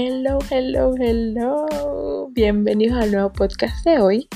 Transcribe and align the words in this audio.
Hello, 0.00 0.38
hello, 0.48 0.94
hello. 0.96 2.28
Bienvenidos 2.30 3.02
al 3.02 3.10
nuevo 3.10 3.32
podcast 3.32 3.84
de 3.84 3.98
hoy. 3.98 4.28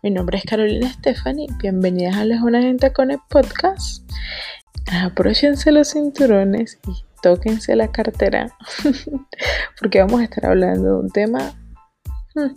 Mi 0.00 0.12
nombre 0.12 0.38
es 0.38 0.44
Carolina 0.44 0.92
Stephanie. 0.92 1.48
Bienvenidas 1.60 2.14
a 2.14 2.24
Las 2.24 2.40
Una 2.40 2.62
Gente 2.62 2.92
con 2.92 3.10
el 3.10 3.18
podcast. 3.28 4.08
Apróchense 4.92 5.72
los 5.72 5.90
cinturones 5.90 6.78
y 6.86 6.92
tóquense 7.20 7.74
la 7.74 7.90
cartera. 7.90 8.54
Porque 9.80 9.98
vamos 9.98 10.20
a 10.20 10.22
estar 10.22 10.46
hablando 10.46 10.88
de 10.88 11.00
un 11.00 11.10
tema. 11.10 11.52
Hmm, 12.36 12.54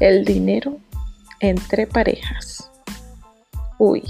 el 0.00 0.24
dinero 0.24 0.78
entre 1.40 1.86
parejas. 1.86 2.70
Uy. 3.78 4.02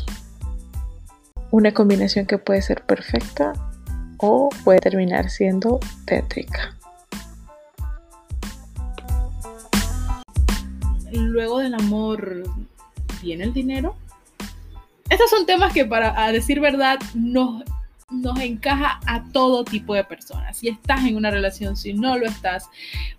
Una 1.51 1.75
combinación 1.75 2.27
que 2.27 2.39
puede 2.39 2.63
ser 2.63 2.87
perfecta 2.87 3.55
o 4.19 4.51
puede 4.63 4.79
terminar 4.79 5.31
siendo 5.31 5.81
tétrica. 6.07 6.77
Luego 11.17 11.59
del 11.59 11.75
amor 11.75 12.45
viene 13.23 13.45
el 13.45 13.53
dinero. 13.53 13.97
Estos 15.09 15.31
son 15.31 15.47
temas 15.47 15.73
que 15.73 15.85
para 15.85 16.33
decir 16.33 16.61
verdad 16.61 16.99
nos, 17.15 17.63
nos 18.11 18.39
encaja 18.41 19.01
a 19.07 19.25
todo 19.33 19.65
tipo 19.65 19.95
de 19.95 20.05
personas. 20.05 20.57
Si 20.57 20.69
estás 20.69 21.05
en 21.05 21.17
una 21.17 21.31
relación, 21.31 21.77
si 21.77 21.93
no 21.93 22.17
lo 22.17 22.27
estás, 22.27 22.69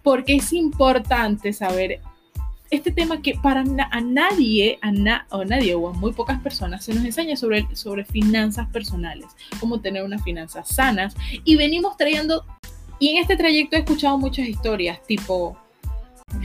porque 0.01 0.35
es 0.35 0.51
importante 0.53 1.53
saber 1.53 2.01
este 2.71 2.91
tema 2.91 3.21
que 3.21 3.35
para 3.35 3.61
a 3.61 4.01
nadie, 4.01 4.79
a 4.81 4.89
o 5.29 5.45
nadie 5.45 5.75
o 5.75 5.89
a 5.89 5.93
muy 5.93 6.13
pocas 6.13 6.41
personas 6.41 6.83
se 6.83 6.93
nos 6.93 7.05
enseña 7.05 7.35
sobre, 7.35 7.67
sobre 7.75 8.05
finanzas 8.05 8.67
personales, 8.69 9.27
cómo 9.59 9.79
tener 9.79 10.03
unas 10.03 10.23
finanzas 10.23 10.67
sanas. 10.69 11.15
Y 11.43 11.55
venimos 11.55 11.97
trayendo, 11.97 12.45
y 12.99 13.09
en 13.09 13.17
este 13.17 13.37
trayecto 13.37 13.75
he 13.75 13.79
escuchado 13.79 14.17
muchas 14.17 14.47
historias, 14.47 15.01
tipo, 15.03 15.57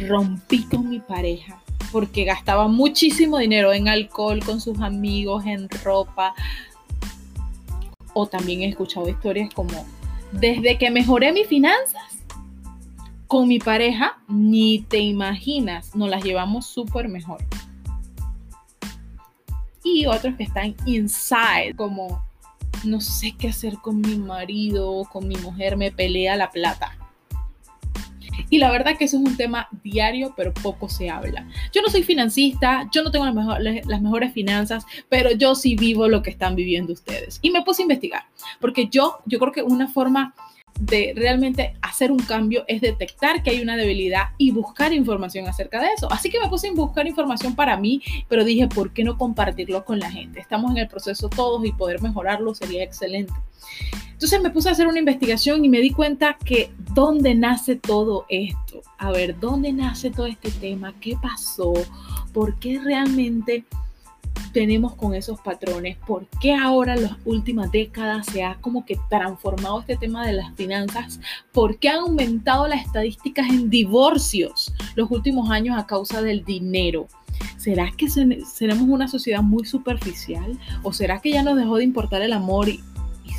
rompí 0.08 0.64
con 0.64 0.88
mi 0.88 1.00
pareja 1.00 1.60
porque 1.90 2.24
gastaba 2.24 2.68
muchísimo 2.68 3.38
dinero 3.38 3.72
en 3.72 3.88
alcohol, 3.88 4.40
con 4.44 4.60
sus 4.60 4.80
amigos, 4.80 5.44
en 5.46 5.68
ropa. 5.82 6.34
O 8.12 8.26
también 8.26 8.62
he 8.62 8.68
escuchado 8.68 9.08
historias 9.08 9.52
como, 9.54 9.86
desde 10.32 10.78
que 10.78 10.90
mejoré 10.90 11.32
mis 11.32 11.46
finanzas 11.46 12.02
con 13.26 13.46
mi 13.46 13.60
pareja, 13.60 14.18
ni 14.28 14.80
te 14.88 14.98
imaginas, 14.98 15.94
nos 15.94 16.08
las 16.08 16.24
llevamos 16.24 16.66
súper 16.66 17.08
mejor. 17.08 17.38
Y 19.84 20.06
otros 20.06 20.34
que 20.36 20.42
están 20.44 20.74
inside, 20.84 21.74
como, 21.76 22.24
no 22.84 23.00
sé 23.00 23.32
qué 23.38 23.48
hacer 23.48 23.78
con 23.78 24.00
mi 24.00 24.16
marido, 24.16 25.04
con 25.12 25.28
mi 25.28 25.36
mujer, 25.36 25.76
me 25.76 25.92
pelea 25.92 26.36
la 26.36 26.50
plata. 26.50 26.99
Y 28.50 28.58
la 28.58 28.70
verdad 28.70 28.96
que 28.98 29.04
eso 29.04 29.16
es 29.16 29.22
un 29.22 29.36
tema 29.36 29.68
diario, 29.82 30.34
pero 30.36 30.52
poco 30.52 30.88
se 30.88 31.08
habla. 31.08 31.48
Yo 31.72 31.82
no 31.82 31.88
soy 31.88 32.02
financista, 32.02 32.88
yo 32.92 33.02
no 33.02 33.10
tengo 33.10 33.24
las, 33.24 34.02
mejores 34.02 34.32
finanzas, 34.32 34.84
pero 35.08 35.30
yo 35.30 35.54
sí 35.54 35.76
vivo 35.76 36.08
lo 36.08 36.22
que 36.22 36.30
están 36.30 36.56
viviendo 36.56 36.92
ustedes. 36.92 37.38
Y 37.42 37.50
me 37.50 37.62
puse 37.62 37.82
a 37.82 37.84
investigar, 37.84 38.24
porque 38.60 38.88
yo, 38.88 39.18
yo 39.26 39.38
creo 39.38 39.52
que 39.52 39.62
una 39.62 39.88
forma 39.88 40.34
de 40.80 41.12
realmente 41.14 41.74
hacer 41.82 42.10
un 42.10 42.18
cambio 42.18 42.64
es 42.66 42.80
detectar 42.80 43.42
que 43.42 43.50
hay 43.50 43.60
una 43.60 43.76
debilidad 43.76 44.30
y 44.38 44.50
buscar 44.50 44.92
información 44.92 45.46
acerca 45.46 45.80
de 45.80 45.88
eso. 45.96 46.10
Así 46.10 46.30
que 46.30 46.40
me 46.40 46.48
puse 46.48 46.68
a 46.68 46.72
buscar 46.72 47.06
información 47.06 47.54
para 47.54 47.76
mí, 47.76 48.02
pero 48.28 48.44
dije, 48.44 48.66
¿por 48.66 48.92
qué 48.92 49.04
no 49.04 49.18
compartirlo 49.18 49.84
con 49.84 49.98
la 49.98 50.10
gente? 50.10 50.40
Estamos 50.40 50.70
en 50.70 50.78
el 50.78 50.88
proceso 50.88 51.28
todos 51.28 51.64
y 51.66 51.72
poder 51.72 52.00
mejorarlo 52.00 52.54
sería 52.54 52.82
excelente. 52.82 53.32
Entonces 54.20 54.42
me 54.42 54.50
puse 54.50 54.68
a 54.68 54.72
hacer 54.72 54.86
una 54.86 54.98
investigación 54.98 55.64
y 55.64 55.70
me 55.70 55.80
di 55.80 55.92
cuenta 55.92 56.36
que 56.44 56.70
dónde 56.92 57.34
nace 57.34 57.76
todo 57.76 58.26
esto. 58.28 58.82
A 58.98 59.10
ver, 59.12 59.40
¿dónde 59.40 59.72
nace 59.72 60.10
todo 60.10 60.26
este 60.26 60.50
tema? 60.50 60.92
¿Qué 61.00 61.16
pasó? 61.22 61.72
¿Por 62.34 62.58
qué 62.58 62.78
realmente 62.78 63.64
tenemos 64.52 64.94
con 64.94 65.14
esos 65.14 65.40
patrones? 65.40 65.96
¿Por 66.06 66.26
qué 66.38 66.52
ahora 66.52 66.96
en 66.96 67.04
las 67.04 67.16
últimas 67.24 67.72
décadas 67.72 68.26
se 68.26 68.44
ha 68.44 68.56
como 68.56 68.84
que 68.84 69.00
transformado 69.08 69.80
este 69.80 69.96
tema 69.96 70.26
de 70.26 70.34
las 70.34 70.54
finanzas? 70.54 71.18
¿Por 71.50 71.78
qué 71.78 71.88
han 71.88 72.00
aumentado 72.00 72.68
las 72.68 72.84
estadísticas 72.84 73.48
en 73.48 73.70
divorcios 73.70 74.74
los 74.96 75.10
últimos 75.10 75.50
años 75.50 75.78
a 75.78 75.86
causa 75.86 76.20
del 76.20 76.44
dinero? 76.44 77.08
¿Será 77.56 77.90
que 77.96 78.10
seremos 78.10 78.86
una 78.86 79.08
sociedad 79.08 79.42
muy 79.42 79.64
superficial? 79.64 80.58
¿O 80.82 80.92
será 80.92 81.20
que 81.20 81.30
ya 81.30 81.42
nos 81.42 81.56
dejó 81.56 81.78
de 81.78 81.84
importar 81.84 82.20
el 82.20 82.34
amor 82.34 82.68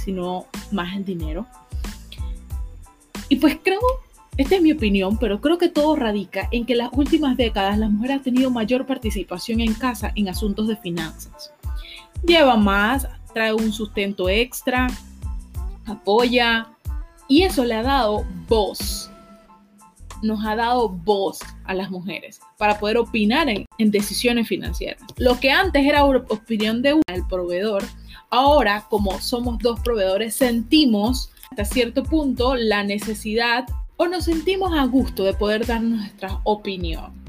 sino 0.03 0.45
más 0.71 0.95
el 0.95 1.05
dinero? 1.05 1.45
Y 3.29 3.37
pues 3.37 3.57
creo 3.63 3.79
esta 4.37 4.55
es 4.55 4.61
mi 4.61 4.71
opinión, 4.71 5.17
pero 5.17 5.39
creo 5.39 5.57
que 5.57 5.67
todo 5.67 5.95
radica 5.95 6.47
en 6.51 6.65
que 6.65 6.73
en 6.73 6.79
las 6.79 6.89
últimas 6.93 7.37
décadas 7.37 7.77
la 7.77 7.89
mujer 7.89 8.13
ha 8.13 8.21
tenido 8.21 8.49
mayor 8.49 8.87
participación 8.87 9.59
en 9.59 9.73
casa 9.73 10.13
en 10.15 10.29
asuntos 10.29 10.67
de 10.67 10.77
finanzas. 10.77 11.53
Lleva 12.25 12.55
más, 12.55 13.07
trae 13.33 13.53
un 13.53 13.71
sustento 13.73 14.29
extra, 14.29 14.87
apoya 15.85 16.69
y 17.27 17.43
eso 17.43 17.65
le 17.65 17.75
ha 17.75 17.83
dado 17.83 18.25
voz. 18.47 19.10
Nos 20.21 20.45
ha 20.45 20.55
dado 20.55 20.89
voz 20.89 21.39
a 21.65 21.73
las 21.73 21.89
mujeres 21.89 22.39
para 22.57 22.79
poder 22.79 22.97
opinar 22.97 23.49
en, 23.49 23.65
decisiones 23.77 24.47
financieras. 24.47 25.01
Lo 25.17 25.39
que 25.39 25.51
antes 25.51 25.85
era 25.85 26.05
opinión 26.05 26.81
de 26.81 26.99
el 27.07 27.27
proveedor, 27.27 27.83
ahora 28.29 28.85
como 28.89 29.19
somos 29.19 29.57
dos 29.59 29.79
proveedores 29.79 30.35
sentimos 30.35 31.31
hasta 31.49 31.65
cierto 31.65 32.03
punto 32.03 32.55
la 32.55 32.83
necesidad 32.83 33.67
o 33.97 34.07
nos 34.07 34.25
sentimos 34.25 34.73
a 34.73 34.85
gusto 34.85 35.23
de 35.23 35.33
poder 35.33 35.65
dar 35.65 35.81
nuestra 35.81 36.39
opinión. 36.43 37.20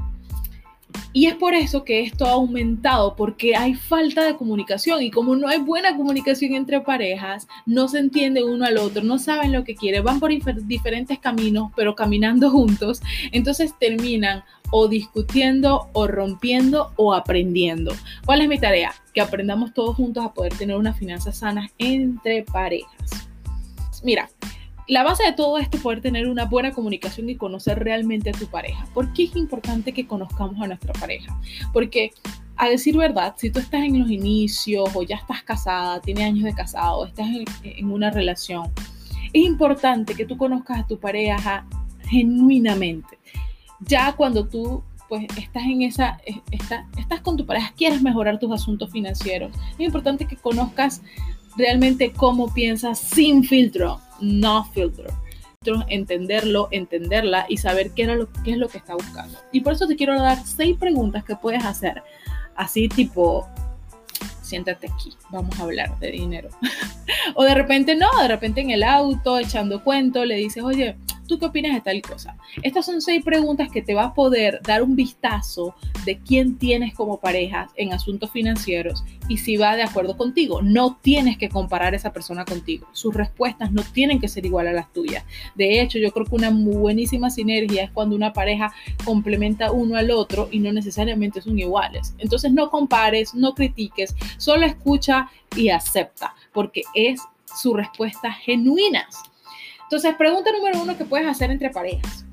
Y 1.12 1.26
es 1.26 1.34
por 1.34 1.54
eso 1.54 1.84
que 1.84 2.00
esto 2.00 2.26
ha 2.26 2.32
aumentado, 2.32 3.14
porque 3.16 3.54
hay 3.54 3.74
falta 3.74 4.24
de 4.24 4.36
comunicación 4.36 5.02
y 5.02 5.10
como 5.10 5.36
no 5.36 5.48
hay 5.48 5.58
buena 5.58 5.96
comunicación 5.96 6.54
entre 6.54 6.80
parejas, 6.80 7.46
no 7.66 7.88
se 7.88 7.98
entiende 7.98 8.44
uno 8.44 8.64
al 8.64 8.78
otro, 8.78 9.02
no 9.02 9.18
saben 9.18 9.52
lo 9.52 9.62
que 9.62 9.74
quieren, 9.74 10.04
van 10.04 10.20
por 10.20 10.30
diferentes 10.66 11.18
caminos, 11.18 11.70
pero 11.76 11.94
caminando 11.94 12.50
juntos, 12.50 13.02
entonces 13.30 13.74
terminan 13.78 14.42
o 14.70 14.88
discutiendo 14.88 15.90
o 15.92 16.06
rompiendo 16.06 16.92
o 16.96 17.12
aprendiendo. 17.12 17.92
¿Cuál 18.24 18.40
es 18.40 18.48
mi 18.48 18.58
tarea? 18.58 18.94
Que 19.12 19.20
aprendamos 19.20 19.74
todos 19.74 19.96
juntos 19.96 20.24
a 20.24 20.32
poder 20.32 20.54
tener 20.56 20.76
unas 20.76 20.98
finanzas 20.98 21.36
sanas 21.36 21.70
entre 21.76 22.42
parejas. 22.44 23.28
Mira, 24.02 24.30
la 24.88 25.02
base 25.02 25.24
de 25.24 25.32
todo 25.32 25.58
esto 25.58 25.76
es 25.76 25.82
poder 25.82 26.00
tener 26.00 26.28
una 26.28 26.46
buena 26.46 26.72
comunicación 26.72 27.28
y 27.28 27.36
conocer 27.36 27.78
realmente 27.78 28.30
a 28.30 28.32
tu 28.32 28.46
pareja. 28.46 28.86
¿Por 28.92 29.12
qué 29.12 29.24
es 29.24 29.36
importante 29.36 29.92
que 29.92 30.06
conozcamos 30.06 30.60
a 30.60 30.66
nuestra 30.66 30.92
pareja? 30.94 31.38
Porque 31.72 32.12
a 32.56 32.68
decir 32.68 32.96
verdad, 32.96 33.34
si 33.36 33.50
tú 33.50 33.58
estás 33.58 33.82
en 33.82 33.98
los 33.98 34.10
inicios 34.10 34.88
o 34.94 35.02
ya 35.02 35.16
estás 35.16 35.42
casada, 35.42 36.00
tienes 36.00 36.24
años 36.24 36.44
de 36.44 36.54
casado, 36.54 37.06
estás 37.06 37.26
en, 37.62 37.90
una 37.90 38.10
relación, 38.10 38.70
es 39.32 39.44
importante 39.44 40.14
que 40.14 40.26
tú 40.26 40.36
conozcas 40.36 40.80
a 40.80 40.86
tu 40.86 40.98
pareja 40.98 41.66
genuinamente. 42.08 43.18
Ya 43.80 44.12
cuando 44.12 44.46
tú 44.46 44.82
pues 45.08 45.26
estás 45.36 45.64
en 45.64 45.82
esa, 45.82 46.18
estás 46.96 47.20
con 47.20 47.36
tu 47.36 47.44
pareja, 47.44 47.72
quieres 47.76 48.00
mejorar 48.00 48.38
tus 48.38 48.50
asuntos 48.52 48.90
financieros, 48.90 49.52
es 49.78 49.80
importante 49.80 50.26
que 50.26 50.36
conozcas 50.36 51.02
realmente 51.56 52.12
cómo 52.12 52.52
piensas 52.52 52.98
sin 52.98 53.44
filtro, 53.44 54.00
no 54.20 54.64
filtro. 54.72 55.08
Entenderlo, 55.88 56.68
entenderla 56.72 57.46
y 57.48 57.56
saber 57.56 57.92
qué, 57.92 58.26
qué 58.44 58.52
es 58.52 58.56
lo 58.58 58.68
que 58.68 58.78
está 58.78 58.94
buscando. 58.94 59.38
Y 59.52 59.60
por 59.60 59.74
eso 59.74 59.86
te 59.86 59.94
quiero 59.94 60.20
dar 60.20 60.44
seis 60.44 60.76
preguntas 60.76 61.24
que 61.24 61.36
puedes 61.36 61.64
hacer. 61.64 62.02
Así 62.56 62.88
tipo, 62.88 63.48
siéntate 64.42 64.88
aquí, 64.88 65.16
vamos 65.32 65.58
a 65.58 65.64
hablar 65.64 65.98
de 65.98 66.12
dinero. 66.12 66.48
o 67.34 67.44
de 67.44 67.54
repente 67.54 67.96
no, 67.96 68.08
de 68.20 68.28
repente 68.28 68.60
en 68.60 68.70
el 68.70 68.82
auto, 68.82 69.38
echando 69.38 69.82
cuento, 69.82 70.24
le 70.24 70.36
dices, 70.36 70.62
oye, 70.62 70.96
¿Tú 71.32 71.38
qué 71.38 71.46
opinas 71.46 71.72
de 71.72 71.80
tal 71.80 72.02
cosa? 72.02 72.36
Estas 72.62 72.84
son 72.84 73.00
seis 73.00 73.24
preguntas 73.24 73.70
que 73.70 73.80
te 73.80 73.94
va 73.94 74.04
a 74.04 74.14
poder 74.14 74.60
dar 74.66 74.82
un 74.82 74.96
vistazo 74.96 75.74
de 76.04 76.18
quién 76.18 76.58
tienes 76.58 76.94
como 76.94 77.20
pareja 77.20 77.70
en 77.76 77.92
asuntos 77.92 78.30
financieros 78.30 79.04
y 79.28 79.38
si 79.38 79.56
va 79.56 79.76
de 79.76 79.82
acuerdo 79.82 80.16
contigo. 80.18 80.60
No 80.60 80.98
tienes 81.00 81.38
que 81.38 81.48
comparar 81.48 81.94
a 81.94 81.96
esa 81.96 82.12
persona 82.12 82.44
contigo. 82.44 82.86
Sus 82.92 83.14
respuestas 83.14 83.72
no 83.72 83.82
tienen 83.82 84.20
que 84.20 84.28
ser 84.28 84.44
igual 84.44 84.66
a 84.66 84.72
las 84.72 84.92
tuyas. 84.92 85.24
De 85.54 85.80
hecho, 85.80 85.98
yo 85.98 86.10
creo 86.10 86.26
que 86.26 86.34
una 86.34 86.50
muy 86.50 86.76
buenísima 86.76 87.30
sinergia 87.30 87.84
es 87.84 87.90
cuando 87.90 88.16
una 88.16 88.32
pareja 88.32 88.72
complementa 89.04 89.70
uno 89.70 89.96
al 89.96 90.10
otro 90.10 90.48
y 90.50 90.58
no 90.58 90.72
necesariamente 90.72 91.40
son 91.40 91.58
iguales. 91.58 92.14
Entonces 92.18 92.52
no 92.52 92.68
compares, 92.68 93.34
no 93.34 93.54
critiques, 93.54 94.14
solo 94.38 94.66
escucha 94.66 95.21
y 95.56 95.68
acepta, 95.70 96.34
porque 96.52 96.82
es 96.94 97.20
su 97.54 97.74
respuesta 97.74 98.32
genuinas. 98.32 99.22
Entonces, 99.82 100.14
pregunta 100.16 100.50
número 100.52 100.82
uno 100.82 100.96
que 100.96 101.04
puedes 101.04 101.28
hacer 101.28 101.50
entre 101.50 101.70
parejas. 101.70 102.24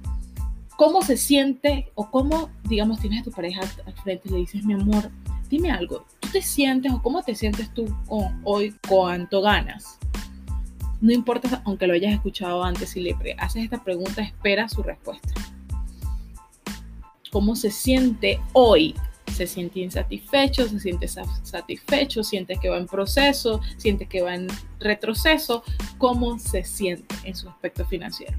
¿Cómo 0.77 1.01
se 1.01 1.17
siente 1.17 1.91
o 1.95 2.09
cómo, 2.09 2.49
digamos, 2.63 2.99
tienes 3.01 3.21
a 3.21 3.23
tu 3.25 3.31
pareja 3.31 3.61
al 3.85 3.93
frente 3.95 4.29
y 4.29 4.31
le 4.31 4.37
dices, 4.37 4.63
mi 4.63 4.73
amor, 4.73 5.11
dime 5.49 5.71
algo, 5.71 6.05
¿tú 6.21 6.29
te 6.29 6.41
sientes 6.41 6.93
o 6.93 7.01
cómo 7.01 7.21
te 7.21 7.35
sientes 7.35 7.73
tú 7.73 7.93
hoy 8.43 8.73
cuánto 8.87 9.41
ganas? 9.41 9.99
No 11.01 11.11
importa 11.11 11.61
aunque 11.65 11.87
lo 11.87 11.93
hayas 11.93 12.13
escuchado 12.13 12.63
antes, 12.63 12.91
si 12.91 13.01
le 13.01 13.15
haces 13.37 13.63
esta 13.63 13.83
pregunta, 13.83 14.21
espera 14.21 14.69
su 14.69 14.81
respuesta. 14.81 15.33
¿Cómo 17.31 17.55
se 17.55 17.71
siente 17.71 18.39
hoy? 18.53 18.95
¿Se 19.29 19.47
siente 19.47 19.79
insatisfecho? 19.79 20.67
¿Se 20.67 20.79
siente 20.79 21.07
satisfecho? 21.07 22.23
¿Siente 22.23 22.57
que 22.57 22.69
va 22.69 22.77
en 22.77 22.87
proceso? 22.87 23.61
¿Siente 23.77 24.05
que 24.07 24.21
va 24.21 24.35
en 24.35 24.47
retroceso? 24.79 25.63
¿Cómo 25.97 26.37
se 26.39 26.63
siente 26.63 27.15
en 27.23 27.35
su 27.35 27.49
aspecto 27.49 27.85
financiero? 27.85 28.37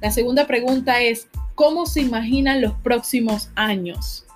La 0.00 0.10
segunda 0.10 0.46
pregunta 0.46 1.00
es, 1.00 1.28
¿cómo 1.54 1.86
se 1.86 2.02
imaginan 2.02 2.60
los 2.60 2.74
próximos 2.74 3.50
años? 3.54 4.26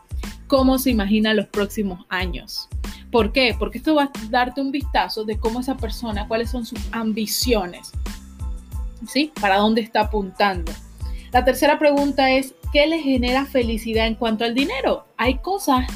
¿Cómo 0.47 0.79
se 0.79 0.91
imaginan 0.91 1.37
los 1.37 1.47
próximos 1.47 2.07
años? 2.09 2.69
¿Por 3.13 3.33
qué? 3.33 3.55
Porque 3.59 3.79
esto 3.79 3.95
va 3.95 4.05
a 4.05 4.11
darte 4.31 4.61
un 4.61 4.73
vistazo 4.73 5.25
de 5.25 5.39
cómo 5.39 5.61
esa 5.61 5.77
persona, 5.77 6.27
cuáles 6.29 6.51
son 6.51 6.65
sus 6.65 6.81
ambiciones, 6.93 7.93
¿sí? 9.07 9.33
¿Para 9.41 9.59
dónde 9.59 9.81
está 9.81 10.03
apuntando? 10.03 10.73
La 11.33 11.45
tercera 11.45 11.79
pregunta 11.79 12.31
es, 12.31 12.55
¿qué 12.73 12.87
le 12.87 13.01
genera 13.01 13.47
felicidad 13.47 14.07
en 14.07 14.15
cuanto 14.15 14.45
al 14.45 14.55
dinero? 14.55 15.07
Hay 15.17 15.39
cosas 15.39 15.87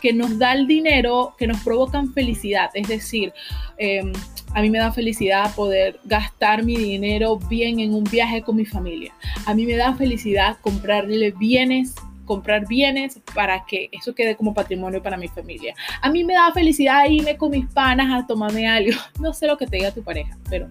que 0.00 0.12
nos 0.12 0.38
da 0.38 0.52
el 0.52 0.66
dinero 0.66 1.34
que 1.38 1.46
nos 1.46 1.62
provocan 1.62 2.12
felicidad, 2.12 2.70
es 2.74 2.88
decir, 2.88 3.32
em, 3.78 4.12
a 4.54 4.62
mí 4.62 4.70
me 4.70 4.78
da 4.78 4.92
felicidad 4.92 5.54
poder 5.54 5.98
gastar 6.04 6.62
mi 6.64 6.76
dinero 6.76 7.38
bien 7.38 7.80
en 7.80 7.94
un 7.94 8.04
viaje 8.04 8.42
con 8.42 8.56
mi 8.56 8.64
familia. 8.64 9.12
A 9.46 9.54
mí 9.54 9.66
me 9.66 9.76
da 9.76 9.94
felicidad 9.94 10.58
comprarle 10.60 11.32
bienes 11.32 11.94
comprar 12.24 12.66
bienes 12.66 13.20
para 13.34 13.64
que 13.64 13.88
eso 13.92 14.14
quede 14.14 14.36
como 14.36 14.54
patrimonio 14.54 15.02
para 15.02 15.16
mi 15.16 15.28
familia. 15.28 15.74
A 16.00 16.10
mí 16.10 16.24
me 16.24 16.34
da 16.34 16.52
felicidad 16.52 17.04
irme 17.08 17.36
con 17.36 17.50
mis 17.50 17.66
panas 17.66 18.06
a 18.12 18.26
tomarme 18.26 18.66
algo. 18.66 18.92
No 19.20 19.32
sé 19.32 19.46
lo 19.46 19.56
que 19.56 19.66
te 19.66 19.76
diga 19.76 19.90
tu 19.90 20.02
pareja, 20.02 20.36
pero 20.50 20.68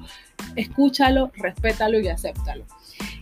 escúchalo, 0.56 1.32
respétalo 1.36 2.00
y 2.00 2.08
acéptalo. 2.08 2.66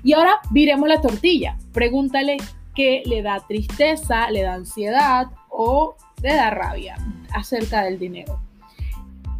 Y 0.03 0.13
ahora 0.13 0.39
viremos 0.51 0.87
la 0.87 1.01
tortilla. 1.01 1.57
Pregúntale 1.73 2.37
qué 2.75 3.03
le 3.05 3.21
da 3.21 3.39
tristeza, 3.47 4.29
le 4.31 4.41
da 4.43 4.53
ansiedad 4.53 5.27
o 5.49 5.95
le 6.21 6.35
da 6.35 6.49
rabia 6.49 6.97
acerca 7.33 7.83
del 7.83 7.99
dinero. 7.99 8.39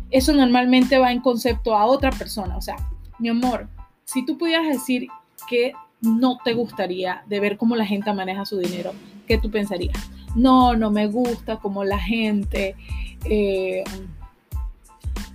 Eso 0.10 0.34
normalmente 0.34 0.98
va 0.98 1.12
en 1.12 1.22
concepto 1.22 1.76
a 1.76 1.86
otra 1.86 2.12
persona. 2.12 2.58
O 2.58 2.62
sea, 2.62 2.76
mi 3.18 3.30
amor, 3.30 3.70
si 4.04 4.26
tú 4.26 4.38
pudieras 4.38 4.68
decir 4.68 5.08
que 5.48 5.74
no 6.02 6.38
te 6.44 6.54
gustaría 6.54 7.24
de 7.28 7.40
ver 7.40 7.58
cómo 7.58 7.76
la 7.76 7.86
gente 7.86 8.12
maneja 8.14 8.46
su 8.46 8.58
dinero, 8.58 8.92
¿qué 9.28 9.38
tú 9.38 9.50
pensarías? 9.50 10.12
No, 10.36 10.76
no 10.76 10.92
me 10.92 11.08
gusta 11.08 11.58
cómo 11.58 11.84
la 11.84 12.00
gente 12.00 12.76
eh, 13.26 13.84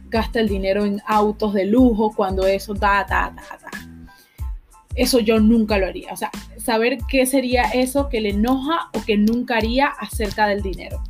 gasta 0.09 0.41
el 0.41 0.49
dinero 0.49 0.85
en 0.85 1.01
autos 1.07 1.55
de 1.55 1.67
lujo 1.67 2.13
cuando 2.15 2.47
eso 2.47 2.75
da, 2.75 3.05
da, 3.09 3.33
da, 3.35 3.59
da. 3.63 3.66
Eso 4.97 5.21
yo 5.21 5.39
nunca 5.39 5.79
lo 5.79 5.87
haría. 5.87 6.13
O 6.13 6.17
sea, 6.17 6.31
saber 6.57 6.99
qué 7.09 7.27
sería 7.27 7.63
eso 7.65 8.09
que 8.09 8.21
le 8.21 8.31
enoja 8.31 8.91
o 8.95 9.05
que 9.05 9.17
nunca 9.17 9.59
haría 9.59 9.89
acerca 9.89 10.47
del 10.47 10.63
dinero. 10.63 11.03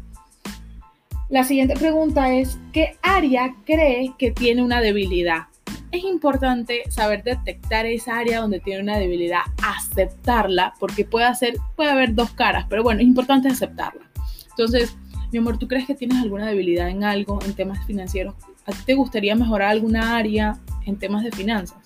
La 1.28 1.44
siguiente 1.44 1.74
pregunta 1.74 2.32
es, 2.32 2.58
¿qué 2.72 2.96
área 3.02 3.54
cree 3.64 4.12
que 4.18 4.30
tiene 4.30 4.62
una 4.62 4.80
debilidad? 4.80 5.46
es 5.92 6.04
importante 6.04 6.82
saber 6.88 7.22
detectar 7.22 7.86
esa 7.86 8.18
área 8.18 8.40
donde 8.40 8.60
tiene 8.60 8.82
una 8.82 8.98
debilidad, 8.98 9.40
aceptarla, 9.62 10.74
porque 10.78 11.04
puede, 11.04 11.26
hacer, 11.26 11.56
puede 11.74 11.90
haber 11.90 12.14
dos 12.14 12.30
caras, 12.32 12.66
pero 12.68 12.82
bueno, 12.82 13.00
es 13.00 13.06
importante 13.06 13.48
aceptarla. 13.48 14.02
Entonces, 14.50 14.96
mi 15.32 15.38
amor, 15.38 15.58
¿tú 15.58 15.68
crees 15.68 15.86
que 15.86 15.94
tienes 15.94 16.18
alguna 16.18 16.46
debilidad 16.46 16.88
en 16.88 17.04
algo, 17.04 17.38
en 17.44 17.54
temas 17.54 17.84
financieros? 17.86 18.34
¿A 18.66 18.72
ti 18.72 18.78
te 18.84 18.94
gustaría 18.94 19.34
mejorar 19.34 19.70
alguna 19.70 20.16
área 20.16 20.58
en 20.86 20.98
temas 20.98 21.24
de 21.24 21.30
finanzas? 21.30 21.85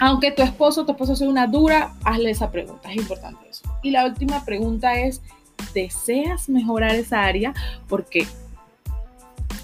Aunque 0.00 0.32
tu 0.32 0.42
esposo 0.42 0.84
tu 0.84 0.92
esposa 0.92 1.14
sea 1.14 1.28
una 1.28 1.46
dura, 1.46 1.94
hazle 2.04 2.30
esa 2.30 2.50
pregunta, 2.50 2.90
es 2.90 2.96
importante 2.96 3.48
eso. 3.48 3.62
Y 3.82 3.90
la 3.90 4.06
última 4.06 4.44
pregunta 4.44 4.94
es, 4.94 5.20
¿deseas 5.74 6.48
mejorar 6.48 6.94
esa 6.94 7.22
área? 7.22 7.54
Porque 7.88 8.26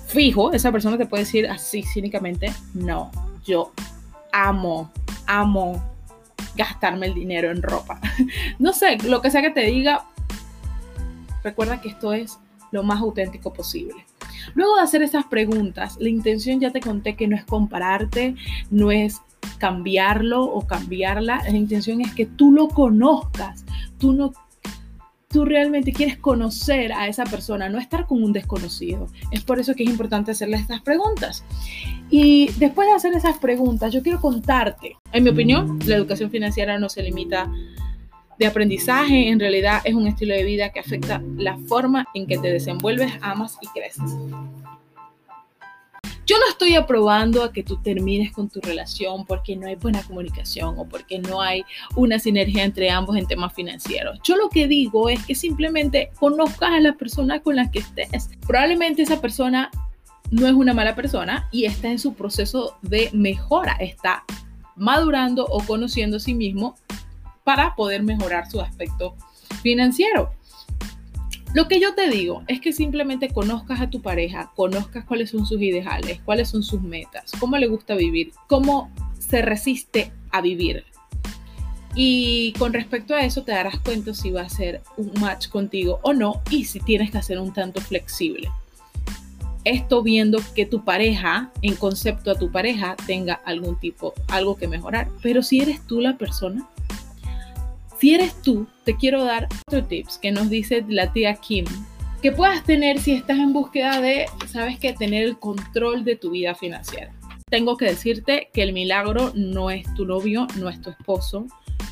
fijo, 0.06 0.52
esa 0.52 0.70
persona 0.70 0.98
te 0.98 1.06
puede 1.06 1.24
decir 1.24 1.48
así 1.48 1.82
cínicamente, 1.82 2.52
no, 2.74 3.10
yo 3.44 3.72
amo, 4.32 4.90
amo 5.26 5.82
gastarme 6.54 7.06
el 7.06 7.14
dinero 7.14 7.50
en 7.50 7.62
ropa. 7.62 8.00
no 8.58 8.72
sé, 8.72 8.98
lo 9.04 9.20
que 9.22 9.30
sea 9.30 9.42
que 9.42 9.50
te 9.50 9.62
diga, 9.62 10.06
recuerda 11.42 11.80
que 11.80 11.88
esto 11.88 12.12
es 12.12 12.38
lo 12.72 12.82
más 12.82 13.00
auténtico 13.00 13.52
posible. 13.52 14.06
Luego 14.54 14.76
de 14.76 14.82
hacer 14.82 15.02
esas 15.02 15.24
preguntas, 15.24 15.96
la 15.98 16.08
intención 16.08 16.60
ya 16.60 16.70
te 16.70 16.80
conté 16.80 17.16
que 17.16 17.26
no 17.26 17.36
es 17.36 17.44
compararte, 17.44 18.36
no 18.70 18.90
es 18.90 19.20
cambiarlo 19.58 20.42
o 20.42 20.66
cambiarla, 20.66 21.42
la 21.44 21.56
intención 21.56 22.00
es 22.00 22.12
que 22.14 22.26
tú 22.26 22.52
lo 22.52 22.68
conozcas, 22.68 23.64
tú 23.98 24.12
no 24.12 24.32
tú 25.28 25.44
realmente 25.44 25.92
quieres 25.92 26.16
conocer 26.16 26.92
a 26.92 27.08
esa 27.08 27.24
persona, 27.24 27.68
no 27.68 27.78
estar 27.78 28.06
con 28.06 28.22
un 28.22 28.32
desconocido. 28.32 29.08
Es 29.30 29.42
por 29.42 29.60
eso 29.60 29.74
que 29.74 29.82
es 29.82 29.90
importante 29.90 30.30
hacerle 30.30 30.56
estas 30.56 30.80
preguntas. 30.80 31.44
Y 32.08 32.50
después 32.58 32.88
de 32.88 32.94
hacer 32.94 33.12
esas 33.12 33.36
preguntas, 33.36 33.92
yo 33.92 34.02
quiero 34.02 34.18
contarte, 34.18 34.96
en 35.12 35.24
mi 35.24 35.30
opinión, 35.30 35.78
la 35.84 35.96
educación 35.96 36.30
financiera 36.30 36.78
no 36.78 36.88
se 36.88 37.02
limita 37.02 37.50
de 38.38 38.46
aprendizaje, 38.46 39.28
en 39.28 39.40
realidad 39.40 39.80
es 39.84 39.94
un 39.94 40.06
estilo 40.06 40.34
de 40.34 40.44
vida 40.44 40.70
que 40.70 40.80
afecta 40.80 41.22
la 41.36 41.58
forma 41.66 42.06
en 42.14 42.26
que 42.26 42.38
te 42.38 42.48
desenvuelves, 42.48 43.12
amas 43.20 43.58
y 43.60 43.66
creces. 43.78 44.16
Yo 46.26 46.36
no 46.40 46.48
estoy 46.48 46.74
aprobando 46.74 47.44
a 47.44 47.52
que 47.52 47.62
tú 47.62 47.76
termines 47.76 48.32
con 48.32 48.48
tu 48.48 48.60
relación 48.60 49.24
porque 49.26 49.54
no 49.54 49.68
hay 49.68 49.76
buena 49.76 50.02
comunicación 50.02 50.74
o 50.76 50.84
porque 50.84 51.20
no 51.20 51.40
hay 51.40 51.64
una 51.94 52.18
sinergia 52.18 52.64
entre 52.64 52.90
ambos 52.90 53.16
en 53.16 53.28
temas 53.28 53.54
financieros. 53.54 54.18
Yo 54.24 54.36
lo 54.36 54.48
que 54.48 54.66
digo 54.66 55.08
es 55.08 55.24
que 55.24 55.36
simplemente 55.36 56.10
conozcas 56.18 56.70
a 56.72 56.80
la 56.80 56.94
persona 56.94 57.38
con 57.38 57.54
la 57.54 57.70
que 57.70 57.78
estés. 57.78 58.30
Probablemente 58.44 59.02
esa 59.02 59.20
persona 59.20 59.70
no 60.32 60.48
es 60.48 60.52
una 60.52 60.74
mala 60.74 60.96
persona 60.96 61.48
y 61.52 61.64
está 61.64 61.92
en 61.92 62.00
su 62.00 62.14
proceso 62.14 62.76
de 62.82 63.08
mejora, 63.12 63.76
está 63.78 64.24
madurando 64.74 65.46
o 65.46 65.60
conociendo 65.64 66.16
a 66.16 66.20
sí 66.20 66.34
mismo 66.34 66.74
para 67.44 67.76
poder 67.76 68.02
mejorar 68.02 68.50
su 68.50 68.60
aspecto 68.60 69.14
financiero. 69.62 70.32
Lo 71.56 71.68
que 71.68 71.80
yo 71.80 71.94
te 71.94 72.10
digo 72.10 72.42
es 72.48 72.60
que 72.60 72.70
simplemente 72.74 73.30
conozcas 73.30 73.80
a 73.80 73.88
tu 73.88 74.02
pareja, 74.02 74.52
conozcas 74.54 75.06
cuáles 75.06 75.30
son 75.30 75.46
sus 75.46 75.58
ideales, 75.62 76.20
cuáles 76.22 76.50
son 76.50 76.62
sus 76.62 76.82
metas, 76.82 77.32
cómo 77.40 77.56
le 77.56 77.66
gusta 77.66 77.94
vivir, 77.94 78.32
cómo 78.46 78.92
se 79.18 79.40
resiste 79.40 80.12
a 80.32 80.42
vivir. 80.42 80.84
Y 81.94 82.52
con 82.58 82.74
respecto 82.74 83.14
a 83.14 83.22
eso 83.22 83.42
te 83.42 83.52
darás 83.52 83.80
cuenta 83.80 84.12
si 84.12 84.30
va 84.30 84.42
a 84.42 84.50
ser 84.50 84.82
un 84.98 85.10
match 85.18 85.48
contigo 85.48 85.98
o 86.02 86.12
no 86.12 86.42
y 86.50 86.66
si 86.66 86.78
tienes 86.78 87.10
que 87.10 87.16
hacer 87.16 87.38
un 87.38 87.54
tanto 87.54 87.80
flexible. 87.80 88.50
Esto 89.64 90.02
viendo 90.02 90.40
que 90.54 90.66
tu 90.66 90.84
pareja, 90.84 91.52
en 91.62 91.74
concepto 91.76 92.32
a 92.32 92.38
tu 92.38 92.52
pareja, 92.52 92.96
tenga 93.06 93.32
algún 93.32 93.80
tipo, 93.80 94.12
algo 94.28 94.58
que 94.58 94.68
mejorar. 94.68 95.08
Pero 95.22 95.42
si 95.42 95.62
eres 95.62 95.80
tú 95.86 96.02
la 96.02 96.18
persona, 96.18 96.68
si 97.98 98.14
eres 98.14 98.40
tú, 98.42 98.66
te 98.84 98.94
quiero 98.96 99.24
dar 99.24 99.48
otro 99.66 99.84
tips 99.84 100.18
que 100.18 100.30
nos 100.30 100.50
dice 100.50 100.84
la 100.88 101.12
tía 101.12 101.34
Kim, 101.36 101.64
que 102.20 102.30
puedas 102.30 102.62
tener 102.64 102.98
si 102.98 103.12
estás 103.12 103.38
en 103.38 103.52
búsqueda 103.52 104.00
de, 104.00 104.26
sabes 104.48 104.78
que 104.78 104.92
tener 104.92 105.22
el 105.22 105.38
control 105.38 106.04
de 106.04 106.16
tu 106.16 106.30
vida 106.30 106.54
financiera. 106.54 107.12
Tengo 107.48 107.76
que 107.76 107.86
decirte 107.86 108.50
que 108.52 108.62
el 108.62 108.72
milagro 108.72 109.32
no 109.34 109.70
es 109.70 109.86
tu 109.94 110.04
novio, 110.04 110.46
no 110.58 110.68
es 110.68 110.80
tu 110.82 110.90
esposo, 110.90 111.46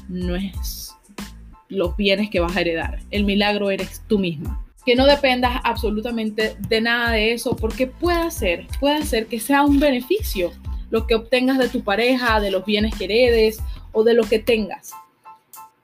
no 0.09 0.37
es 0.37 0.93
los 1.69 1.97
bienes 1.97 2.29
que 2.29 2.41
vas 2.41 2.57
a 2.57 2.61
heredar. 2.61 2.99
El 3.11 3.25
milagro 3.25 3.71
eres 3.71 4.03
tú 4.07 4.19
misma. 4.19 4.63
Que 4.85 4.97
no 4.97 5.07
dependas 5.07 5.61
absolutamente 5.65 6.57
de 6.69 6.81
nada 6.81 7.13
de 7.13 7.33
eso, 7.33 7.57
porque 7.57 7.87
puede 7.87 8.31
ser, 8.31 8.67
puede 8.79 9.05
ser 9.05 9.27
que 9.27 9.41
sea 9.41 9.63
un 9.63 9.81
beneficio 9.81 10.53
lo 10.91 11.07
que 11.07 11.15
obtengas 11.15 11.59
de 11.59 11.69
tu 11.69 11.83
pareja, 11.83 12.41
de 12.41 12.51
los 12.51 12.65
bienes 12.65 12.95
que 12.95 13.05
heredes 13.05 13.59
o 13.93 14.05
de 14.05 14.15
lo 14.15 14.25
que 14.25 14.39
tengas 14.39 14.93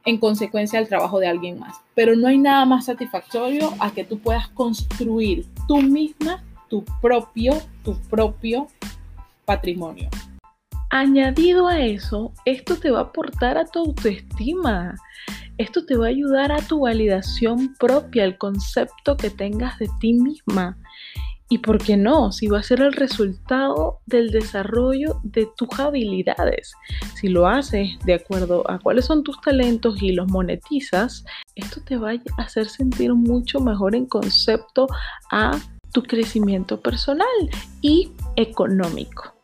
en 0.05 0.19
consecuencia 0.19 0.79
del 0.79 0.89
trabajo 0.89 1.19
de 1.19 1.29
alguien 1.29 1.59
más. 1.59 1.77
Pero 1.95 2.17
no 2.17 2.29
hay 2.29 2.39
nada 2.39 2.65
más 2.65 2.87
satisfactorio 2.87 3.73
a 3.79 3.93
que 3.93 4.05
tú 4.05 4.19
puedas 4.19 4.49
construir 4.49 5.47
tú 5.69 5.83
misma 5.83 6.43
tu 6.69 6.85
propio, 7.01 7.55
tu 7.85 7.95
propio 8.09 8.69
patrimonio. 9.45 10.09
Añadido 10.91 11.69
a 11.69 11.81
eso, 11.81 12.33
esto 12.45 12.77
te 12.77 12.91
va 12.91 13.01
a 13.01 13.03
aportar 13.03 13.59
a 13.59 13.65
tu 13.65 13.79
autoestima. 13.81 14.97
Esto 15.59 15.85
te 15.85 15.97
va 15.97 16.07
a 16.07 16.09
ayudar 16.09 16.51
a 16.53 16.63
tu 16.63 16.81
validación 16.81 17.75
propia, 17.79 18.25
el 18.25 18.39
concepto 18.39 19.17
que 19.17 19.31
tengas 19.31 19.79
de 19.79 19.89
ti 20.01 20.15
misma. 20.15 20.79
Y 21.53 21.59
por 21.59 21.79
qué 21.79 21.97
no, 21.97 22.31
si 22.31 22.47
va 22.47 22.61
a 22.61 22.63
ser 22.63 22.81
el 22.81 22.93
resultado 22.93 23.99
del 24.07 24.31
desarrollo 24.31 25.21
de 25.25 25.49
tus 25.57 25.69
habilidades. 25.81 26.73
Si 27.17 27.29
lo 27.29 27.49
haces 27.49 27.99
de 28.05 28.15
acuerdo 28.15 28.63
a 28.71 28.79
cuáles 28.79 29.07
son 29.07 29.25
tus 29.25 29.41
talentos 29.41 30.01
y 30.01 30.13
los 30.13 30.29
monetizas, 30.29 31.25
esto 31.57 31.83
te 31.85 31.97
va 31.97 32.13
a 32.13 32.43
hacer 32.43 32.69
sentir 32.69 33.13
mucho 33.15 33.59
mejor 33.59 33.97
en 33.97 34.07
concepto 34.07 34.87
a 35.33 35.59
tu 35.93 36.05
crecimiento 36.05 36.81
personal 36.81 37.27
y 37.83 38.13
económico. 38.37 39.40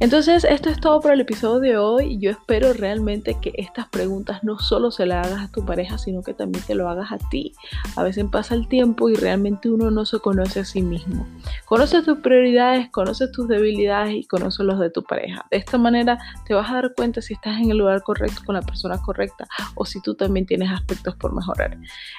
Entonces, 0.00 0.44
esto 0.44 0.70
es 0.70 0.78
todo 0.78 1.00
por 1.00 1.12
el 1.12 1.20
episodio 1.20 1.58
de 1.58 1.76
hoy. 1.76 2.18
Yo 2.18 2.30
espero 2.30 2.72
realmente 2.72 3.36
que 3.40 3.52
estas 3.56 3.88
preguntas 3.88 4.44
no 4.44 4.60
solo 4.60 4.92
se 4.92 5.06
las 5.06 5.26
hagas 5.26 5.48
a 5.48 5.52
tu 5.52 5.64
pareja, 5.64 5.98
sino 5.98 6.22
que 6.22 6.34
también 6.34 6.64
te 6.64 6.76
lo 6.76 6.88
hagas 6.88 7.10
a 7.10 7.18
ti. 7.18 7.52
A 7.96 8.04
veces 8.04 8.24
pasa 8.30 8.54
el 8.54 8.68
tiempo 8.68 9.08
y 9.08 9.16
realmente 9.16 9.68
uno 9.68 9.90
no 9.90 10.06
se 10.06 10.20
conoce 10.20 10.60
a 10.60 10.64
sí 10.64 10.82
mismo. 10.82 11.26
Conoce 11.64 12.02
tus 12.02 12.18
prioridades, 12.18 12.88
conoce 12.90 13.26
tus 13.26 13.48
debilidades 13.48 14.14
y 14.14 14.24
conoce 14.24 14.62
los 14.62 14.78
de 14.78 14.90
tu 14.90 15.02
pareja. 15.02 15.44
De 15.50 15.56
esta 15.56 15.78
manera 15.78 16.18
te 16.46 16.54
vas 16.54 16.70
a 16.70 16.74
dar 16.74 16.94
cuenta 16.94 17.20
si 17.20 17.34
estás 17.34 17.58
en 17.60 17.72
el 17.72 17.78
lugar 17.78 18.02
correcto 18.02 18.42
con 18.46 18.54
la 18.54 18.62
persona 18.62 19.02
correcta 19.02 19.48
o 19.74 19.84
si 19.84 20.00
tú 20.00 20.14
también 20.14 20.46
tienes 20.46 20.70
aspectos 20.70 21.16
por 21.16 21.34
mejorar. 21.34 21.76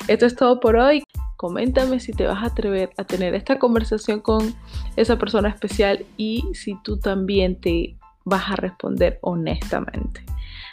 Esto 0.10 0.26
es 0.26 0.36
todo 0.36 0.60
por 0.60 0.76
hoy. 0.76 1.02
Coméntame 1.40 2.02
si 2.02 2.12
te 2.12 2.28
vas 2.28 2.44
a 2.44 2.48
atrever 2.48 2.90
a 2.98 3.06
tener 3.06 3.34
esta 3.34 3.60
conversación 3.60 4.20
con 4.20 4.54
esa 4.98 5.18
persona 5.18 5.48
especial 5.48 6.06
y 6.18 6.44
si 6.52 6.76
tú 6.84 7.00
también 7.00 7.62
te 7.62 7.96
vas 8.26 8.50
a 8.50 8.58
responder 8.58 9.20
honestamente. 9.22 10.22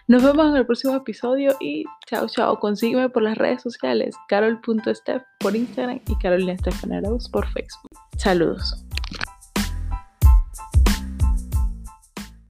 Nos 0.08 0.24
vemos 0.24 0.48
en 0.48 0.56
el 0.56 0.66
próximo 0.66 0.96
episodio 0.96 1.54
y 1.60 1.84
chao, 2.08 2.26
chao. 2.26 2.58
Consígueme 2.58 3.08
por 3.08 3.22
las 3.22 3.38
redes 3.38 3.62
sociales, 3.62 4.16
carol.steph 4.26 5.22
por 5.38 5.54
Instagram 5.54 6.00
y 6.04 6.18
Carolina 6.18 6.56
por 7.30 7.46
Facebook. 7.46 7.92
Saludos. 8.16 8.85